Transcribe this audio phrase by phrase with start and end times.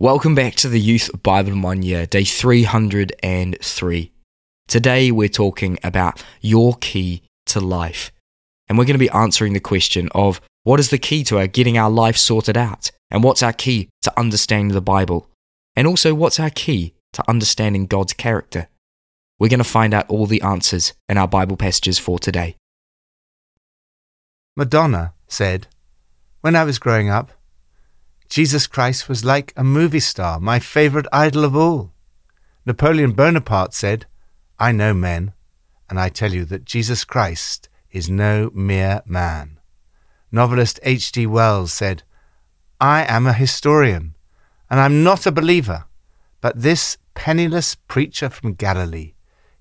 [0.00, 4.12] Welcome back to the Youth Bible in One Year, day 303.
[4.68, 8.12] Today we're talking about your key to life.
[8.68, 11.48] And we're going to be answering the question of what is the key to our
[11.48, 12.92] getting our life sorted out?
[13.10, 15.28] And what's our key to understanding the Bible?
[15.74, 18.68] And also, what's our key to understanding God's character?
[19.40, 22.54] We're going to find out all the answers in our Bible passages for today.
[24.56, 25.66] Madonna said,
[26.40, 27.32] When I was growing up,
[28.28, 31.92] Jesus Christ was like a movie star, my favorite idol of all.
[32.66, 34.06] Napoleon Bonaparte said,
[34.58, 35.32] I know men,
[35.88, 39.58] and I tell you that Jesus Christ is no mere man.
[40.30, 41.26] Novelist H.G.
[41.26, 42.02] Wells said,
[42.78, 44.14] I am a historian,
[44.68, 45.86] and I'm not a believer,
[46.42, 49.14] but this penniless preacher from Galilee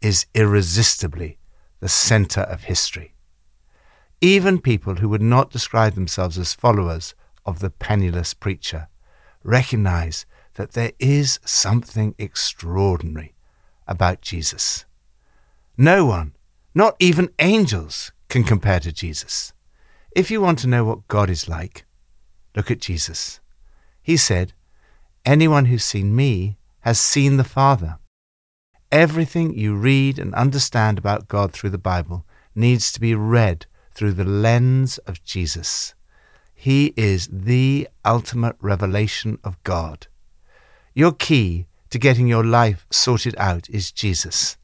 [0.00, 1.38] is irresistibly
[1.80, 3.14] the center of history.
[4.20, 8.88] Even people who would not describe themselves as followers of the penniless preacher
[9.42, 13.34] recognize that there is something extraordinary
[13.86, 14.84] about Jesus.
[15.76, 16.34] No one,
[16.74, 19.52] not even angels, can compare to Jesus.
[20.14, 21.84] If you want to know what God is like,
[22.54, 23.40] look at Jesus.
[24.02, 24.52] He said,
[25.24, 27.98] Anyone who's seen me has seen the Father.
[28.90, 34.12] Everything you read and understand about God through the Bible needs to be read through
[34.12, 35.94] the lens of Jesus.
[36.62, 40.06] He is the ultimate revelation of God.
[40.94, 44.56] Your key to getting your life sorted out is Jesus.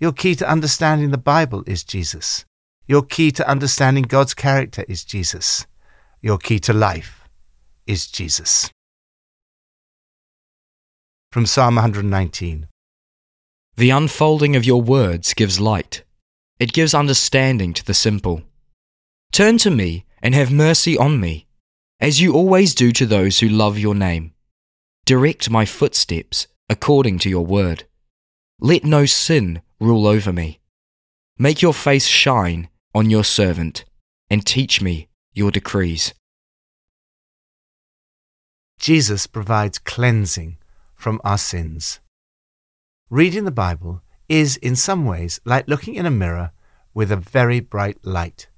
[0.00, 2.46] Your key to understanding the Bible is Jesus.
[2.86, 5.66] Your key to understanding God's character is Jesus.
[6.22, 7.28] Your key to life
[7.86, 8.70] is Jesus.
[11.32, 12.66] From Psalm 119
[13.76, 16.02] The unfolding of your words gives light,
[16.58, 18.40] it gives understanding to the simple.
[19.32, 21.46] Turn to me and have mercy on me,
[22.00, 24.32] as you always do to those who love your name.
[25.04, 27.84] Direct my footsteps according to your word.
[28.60, 30.60] Let no sin rule over me.
[31.38, 33.84] Make your face shine on your servant,
[34.30, 36.14] and teach me your decrees.
[38.78, 40.58] Jesus provides cleansing
[40.94, 42.00] from our sins.
[43.10, 46.52] Reading the Bible is, in some ways, like looking in a mirror
[46.94, 48.48] with a very bright light.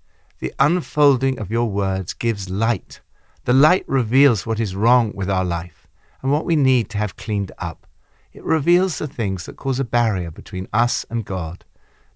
[0.44, 3.00] The unfolding of your words gives light.
[3.46, 5.88] The light reveals what is wrong with our life
[6.20, 7.86] and what we need to have cleaned up.
[8.34, 11.64] It reveals the things that cause a barrier between us and God.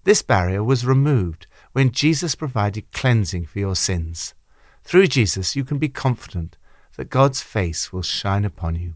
[0.03, 4.35] This barrier was removed when Jesus provided cleansing for your sins.
[4.83, 6.55] Through Jesus, you can be confident
[6.97, 8.93] that God's face will shine upon you.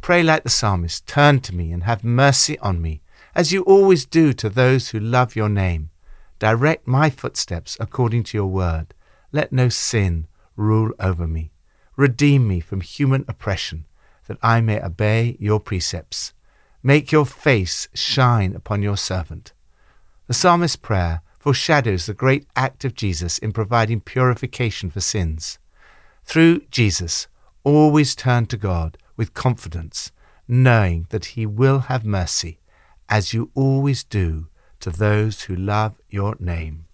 [0.00, 3.02] Pray like the psalmist, Turn to me and have mercy on me,
[3.34, 5.90] as you always do to those who love your name.
[6.38, 8.94] Direct my footsteps according to your word.
[9.32, 11.52] Let no sin rule over me.
[11.96, 13.86] Redeem me from human oppression,
[14.26, 16.32] that I may obey your precepts.
[16.82, 19.52] Make your face shine upon your servant.
[20.26, 25.58] The psalmist's prayer foreshadows the great act of Jesus in providing purification for sins.
[26.24, 27.28] Through Jesus,
[27.62, 30.10] always turn to God with confidence,
[30.48, 32.58] knowing that He will have mercy,
[33.08, 34.48] as you always do
[34.84, 36.84] to those who love your name.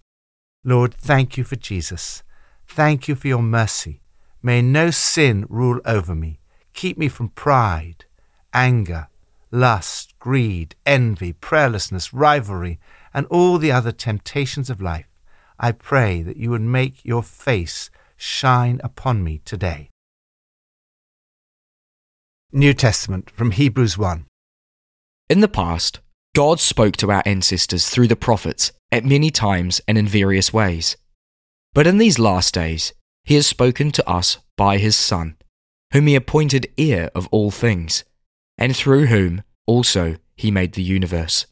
[0.63, 2.23] Lord, thank you for Jesus.
[2.65, 3.99] Thank you for your mercy.
[4.41, 6.39] May no sin rule over me.
[6.73, 8.05] Keep me from pride,
[8.53, 9.09] anger,
[9.51, 12.79] lust, greed, envy, prayerlessness, rivalry,
[13.13, 15.09] and all the other temptations of life.
[15.59, 19.89] I pray that you would make your face shine upon me today.
[22.53, 24.27] New Testament from Hebrews 1.
[25.29, 25.99] In the past,
[26.33, 30.95] God spoke to our ancestors through the prophets at many times and in various ways.
[31.73, 32.93] But in these last days,
[33.25, 35.35] He has spoken to us by His Son,
[35.91, 38.05] whom He appointed heir of all things,
[38.57, 41.45] and through whom also He made the universe.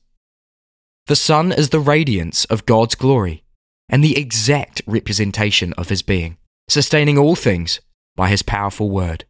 [1.08, 3.44] The Son is the radiance of God's glory
[3.90, 6.38] and the exact representation of His being,
[6.70, 7.82] sustaining all things
[8.16, 9.26] by His powerful word.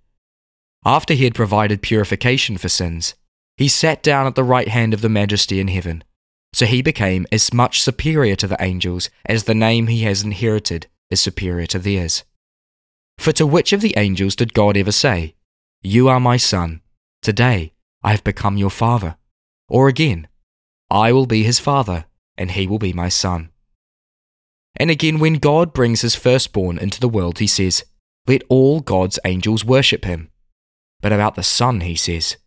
[0.86, 3.13] After he had provided purification for sins,
[3.60, 6.02] he sat down at the right hand of the Majesty in heaven.
[6.54, 10.88] So he became as much superior to the angels as the name he has inherited
[11.10, 12.24] is superior to theirs.
[13.18, 15.36] For to which of the angels did God ever say,
[15.82, 16.80] You are my son,
[17.22, 19.18] today I have become your father?
[19.68, 20.30] Or again,
[20.90, 22.06] I will be his father,
[22.38, 23.50] and he will be my son.
[24.78, 27.84] And again, when God brings his firstborn into the world, he says,
[28.26, 30.30] Let all God's angels worship him.
[31.02, 32.38] But about the Son, he says,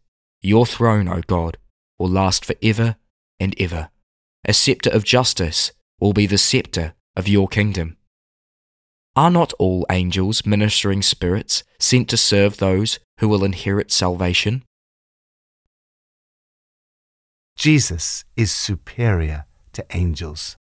[0.43, 1.57] Your throne, O God,
[1.99, 2.97] will last for ever
[3.39, 3.91] and ever.
[4.45, 7.97] A scepter of justice will be the scepter of your kingdom.
[9.15, 14.65] Are not all angels ministering spirits sent to serve those who will inherit salvation?
[17.57, 19.45] Jesus is superior
[19.75, 20.57] to angels.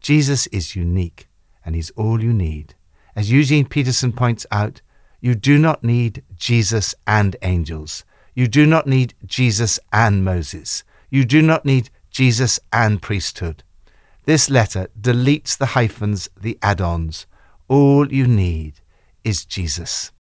[0.00, 1.28] Jesus is unique,
[1.64, 2.74] and he's all you need.
[3.16, 4.82] As Eugene Peterson points out,
[5.20, 8.04] you do not need Jesus and angels.
[8.36, 10.84] You do not need Jesus and Moses.
[11.08, 13.64] You do not need Jesus and priesthood.
[14.26, 17.26] This letter deletes the hyphens, the add ons.
[17.66, 18.80] All you need
[19.24, 20.12] is Jesus.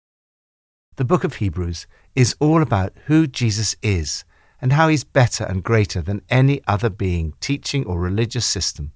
[0.95, 4.25] The book of Hebrews is all about who Jesus is
[4.61, 8.93] and how he's better and greater than any other being, teaching, or religious system.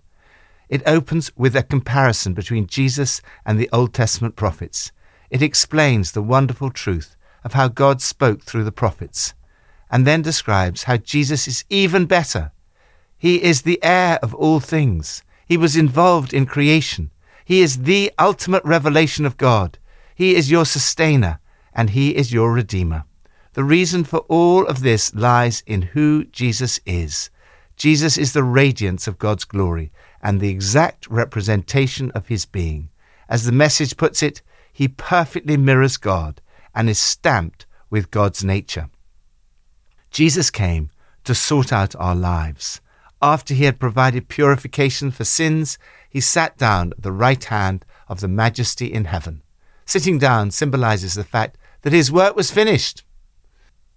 [0.69, 4.93] It opens with a comparison between Jesus and the Old Testament prophets.
[5.29, 9.35] It explains the wonderful truth of how God spoke through the prophets,
[9.91, 12.53] and then describes how Jesus is even better.
[13.17, 15.23] He is the heir of all things.
[15.47, 17.11] He was involved in creation.
[17.45, 19.79] He is the ultimate revelation of God.
[20.15, 21.41] He is your sustainer,
[21.75, 23.05] and He is your redeemer.
[23.55, 27.31] The reason for all of this lies in who Jesus is.
[27.77, 29.93] Jesus is the radiance of God's glory
[30.23, 32.91] and the exact representation of his being.
[33.29, 34.43] As the message puts it,
[34.73, 36.41] he perfectly mirrors God
[36.75, 38.89] and is stamped with God's nature.
[40.11, 40.91] Jesus came
[41.25, 42.81] to sort out our lives.
[43.21, 45.79] After he had provided purification for sins,
[46.09, 49.43] he sat down at the right hand of the Majesty in heaven.
[49.85, 53.03] Sitting down symbolizes the fact that his work was finished.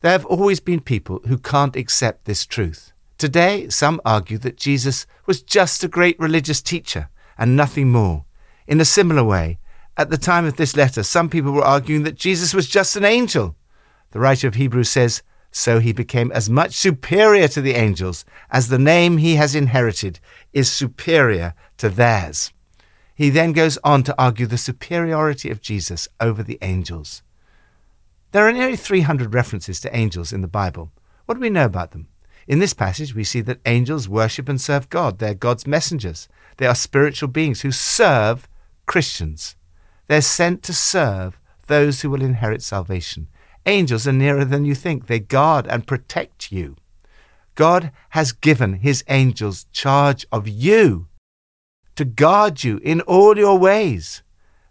[0.01, 2.91] There have always been people who can't accept this truth.
[3.17, 8.25] Today, some argue that Jesus was just a great religious teacher and nothing more.
[8.67, 9.59] In a similar way,
[9.97, 13.05] at the time of this letter, some people were arguing that Jesus was just an
[13.05, 13.55] angel.
[14.11, 15.21] The writer of Hebrews says,
[15.51, 20.19] So he became as much superior to the angels as the name he has inherited
[20.53, 22.51] is superior to theirs.
[23.15, 27.21] He then goes on to argue the superiority of Jesus over the angels.
[28.31, 30.91] There are nearly 300 references to angels in the Bible.
[31.25, 32.07] What do we know about them?
[32.47, 35.19] In this passage, we see that angels worship and serve God.
[35.19, 36.27] They're God's messengers.
[36.57, 38.47] They are spiritual beings who serve
[38.85, 39.55] Christians.
[40.11, 43.29] They're sent to serve those who will inherit salvation.
[43.65, 45.07] Angels are nearer than you think.
[45.07, 46.75] They guard and protect you.
[47.55, 51.07] God has given his angels charge of you
[51.95, 54.21] to guard you in all your ways.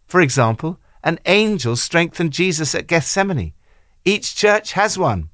[0.06, 3.54] For example, an angel strengthened Jesus at Gethsemane.
[4.04, 5.30] Each church has one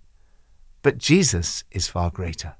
[0.82, 2.54] but Jesus is far greater.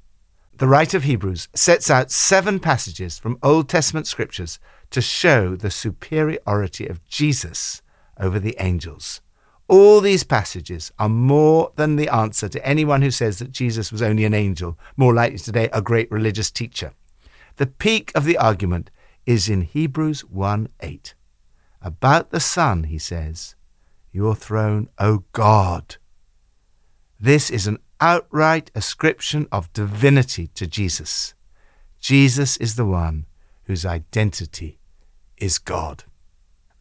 [0.59, 4.59] The writer of Hebrews sets out seven passages from Old Testament scriptures
[4.89, 7.83] to show the superiority of Jesus
[8.19, 9.21] over the angels.
[9.69, 14.01] All these passages are more than the answer to anyone who says that Jesus was
[14.01, 16.95] only an angel, more likely today a great religious teacher.
[17.57, 18.91] The peak of the argument
[19.27, 21.15] is in Hebrews 1 8.
[21.83, 23.57] About the Son, he says,
[24.11, 25.97] Your throne, O God.
[27.21, 31.35] This is an outright ascription of divinity to Jesus.
[32.01, 33.27] Jesus is the one
[33.65, 34.79] whose identity
[35.39, 36.05] is God.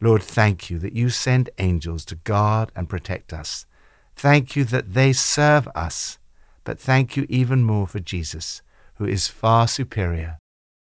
[0.00, 3.66] Lord, thank you that you send angels to guard and protect us.
[4.14, 6.18] Thank you that they serve us,
[6.64, 8.62] but thank you even more for Jesus,
[8.96, 10.38] who is far superior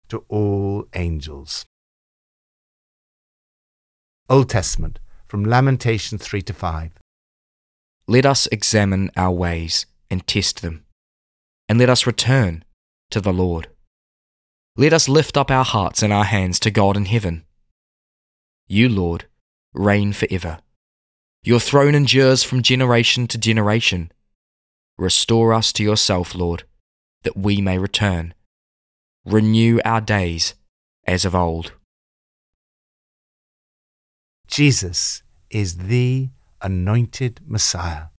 [0.09, 1.65] to all angels.
[4.29, 6.93] Old Testament, from Lamentation 3 to 5.
[8.07, 10.85] Let us examine our ways and test them.
[11.69, 12.65] And let us return
[13.11, 13.69] to the Lord.
[14.77, 17.45] Let us lift up our hearts and our hands to God in heaven.
[18.69, 19.25] You, Lord,
[19.73, 20.59] reign forever.
[21.43, 24.13] Your throne endures from generation to generation.
[24.99, 26.65] Restore us to yourself, Lord,
[27.23, 28.35] that we may return.
[29.25, 30.55] Renew our days
[31.07, 31.73] as of old.
[34.47, 36.29] Jesus is the
[36.61, 38.12] anointed Messiah.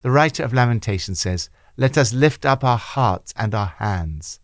[0.00, 4.38] The writer of Lamentation says, Let us lift up our hearts and our hands.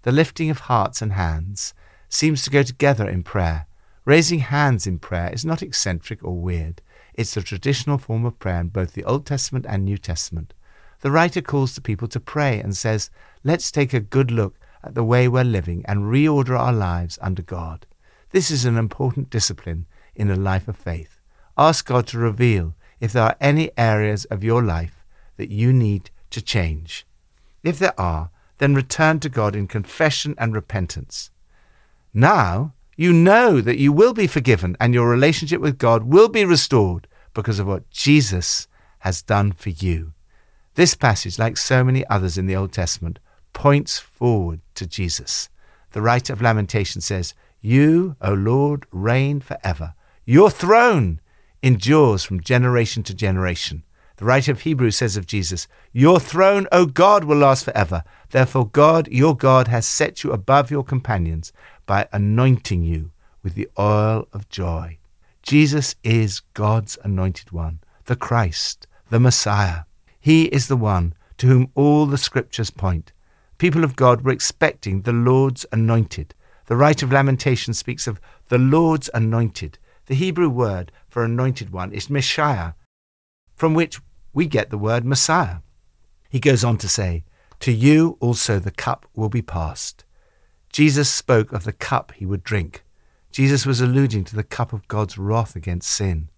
[0.00, 1.74] The lifting of hearts and hands
[2.08, 3.66] seems to go together in prayer.
[4.06, 6.80] Raising hands in prayer is not eccentric or weird.
[7.12, 10.54] It's the traditional form of prayer in both the Old Testament and New Testament.
[11.00, 13.10] The writer calls the people to pray and says,
[13.42, 17.42] Let's take a good look at the way we're living and reorder our lives under
[17.42, 17.84] God.
[18.30, 19.84] This is an important discipline
[20.14, 21.20] in a life of faith.
[21.58, 24.93] Ask God to reveal if there are any areas of your life
[25.36, 27.06] that you need to change.
[27.62, 31.30] If there are, then return to God in confession and repentance.
[32.12, 36.44] Now, you know that you will be forgiven and your relationship with God will be
[36.44, 38.68] restored because of what Jesus
[39.00, 40.12] has done for you.
[40.74, 43.18] This passage, like so many others in the Old Testament,
[43.52, 45.48] points forward to Jesus.
[45.92, 49.94] The writer of Lamentation says, You, O Lord, reign forever.
[50.24, 51.20] Your throne
[51.62, 53.84] endures from generation to generation.
[54.16, 58.04] The writer of Hebrews says of Jesus, Your throne, O God, will last forever.
[58.30, 61.52] Therefore, God, your God, has set you above your companions
[61.84, 63.10] by anointing you
[63.42, 64.98] with the oil of joy.
[65.42, 69.80] Jesus is God's anointed one, the Christ, the Messiah.
[70.20, 73.12] He is the one to whom all the scriptures point.
[73.58, 76.34] People of God were expecting the Lord's anointed.
[76.66, 79.78] The writer of lamentation speaks of the Lord's anointed.
[80.06, 82.74] The Hebrew word for anointed one is mashiach,
[83.54, 84.00] from which
[84.32, 85.58] we get the word Messiah.
[86.28, 87.24] He goes on to say,
[87.60, 90.04] To you also the cup will be passed.
[90.72, 92.82] Jesus spoke of the cup he would drink.
[93.30, 96.28] Jesus was alluding to the cup of God's wrath against sin.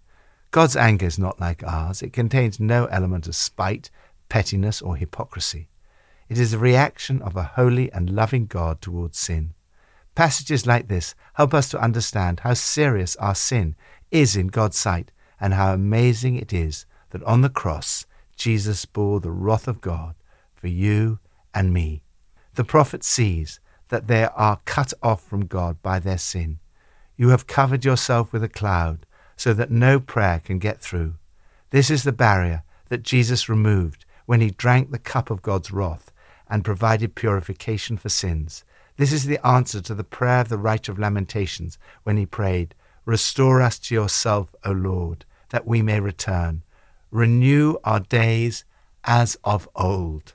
[0.51, 2.03] God's anger is not like ours.
[2.03, 3.91] It contains no element of spite,
[4.29, 5.69] pettiness, or hypocrisy.
[6.29, 9.55] It is a reaction of a holy and loving God towards sin.
[10.15, 13.77] Passages like this help us to understand how serious our sin
[14.11, 18.05] is in God's sight and how amazing it is that on the cross
[18.37, 20.15] Jesus bore the wrath of God
[20.55, 21.19] for you
[21.55, 22.03] and me.
[22.57, 23.59] The prophet sees
[23.89, 26.59] that they are cut off from God by their sin.
[27.17, 31.15] You have covered yourself with a cloud so that no prayer can get through.
[31.71, 36.13] This is the barrier that Jesus removed when he drank the cup of God's wrath
[36.51, 38.63] and provided purification for sins.
[38.99, 42.75] This is the answer to the prayer of the writer of Lamentations when he prayed,
[43.07, 46.63] Restore us to yourself, O Lord, that we may return
[47.11, 48.65] renew our days
[49.05, 50.35] as of old.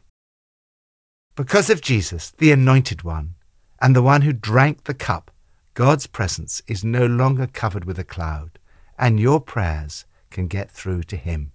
[1.36, 3.36] Because of Jesus, the Anointed One,
[3.82, 5.32] and the one who drank the cup,
[5.74, 8.60] God's presence is no longer covered with a cloud,
[8.98, 11.52] and your prayers can get through to Him.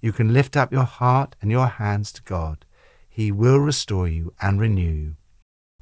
[0.00, 2.64] You can lift up your heart and your hands to God.
[3.08, 5.16] He will restore you and renew you.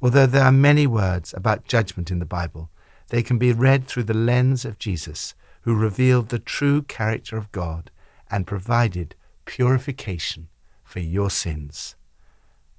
[0.01, 2.69] Although there are many words about judgment in the Bible,
[3.09, 7.51] they can be read through the lens of Jesus, who revealed the true character of
[7.51, 7.91] God
[8.31, 10.47] and provided purification
[10.83, 11.95] for your sins.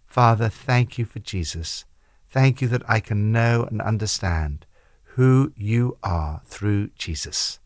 [0.06, 1.84] Father, thank you for Jesus.
[2.28, 4.66] Thank you that I can know and understand
[5.14, 7.58] who you are through Jesus.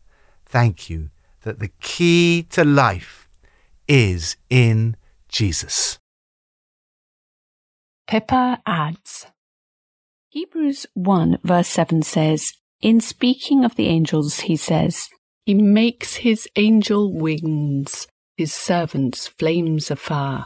[0.45, 1.09] Thank you
[1.41, 3.29] that the key to life
[3.87, 4.95] is in
[5.29, 5.99] Jesus.
[8.07, 9.27] Pippa adds
[10.29, 15.09] Hebrews 1 verse 7 says, In speaking of the angels, he says,
[15.47, 20.45] he makes his angel wings, his servants flames fire.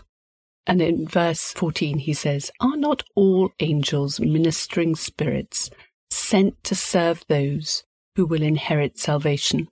[0.67, 5.71] And in verse 14 he says, Are not all angels ministering spirits
[6.11, 7.83] sent to serve those
[8.15, 9.69] who will inherit salvation?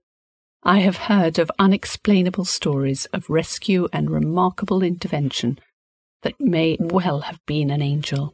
[0.64, 5.60] I have heard of unexplainable stories of rescue and remarkable intervention
[6.24, 8.34] that may well have been an angel.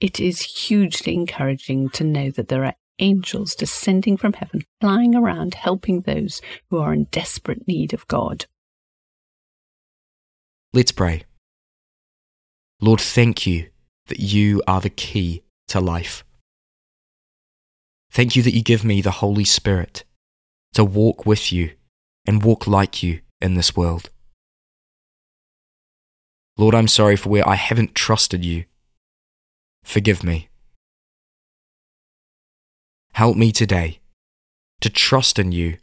[0.00, 5.54] It is hugely encouraging to know that there are angels descending from heaven, flying around
[5.54, 8.46] helping those who are in desperate need of God.
[10.72, 11.24] Let's pray.
[12.80, 13.68] Lord, thank you
[14.08, 16.24] that you are the key to life.
[18.10, 20.04] Thank you that you give me the Holy Spirit
[20.74, 21.72] to walk with you
[22.26, 24.10] and walk like you in this world.
[26.58, 28.64] Lord, I'm sorry for where I haven't trusted you.
[29.84, 30.48] Forgive me.
[33.16, 33.98] Help me today
[34.82, 35.78] to trust in you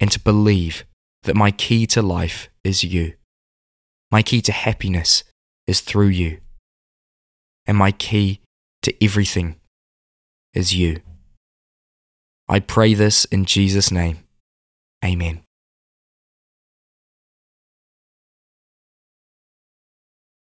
[0.00, 0.84] and to believe
[1.22, 3.12] that my key to life is you.
[4.10, 5.22] My key to happiness
[5.68, 6.38] is through you.
[7.64, 8.40] And my key
[8.82, 9.54] to everything
[10.52, 11.00] is you.
[12.48, 14.18] I pray this in Jesus' name.
[15.04, 15.42] Amen.